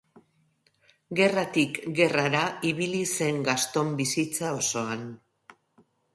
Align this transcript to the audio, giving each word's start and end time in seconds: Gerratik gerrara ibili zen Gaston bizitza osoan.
Gerratik 1.19 1.77
gerrara 1.99 2.41
ibili 2.71 3.03
zen 3.19 3.39
Gaston 3.51 3.93
bizitza 4.01 4.57
osoan. 4.63 5.07